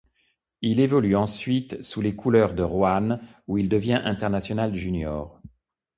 [0.63, 5.39] Il évolue ensuite sous les couleurs de Roanne, où il devient international junior.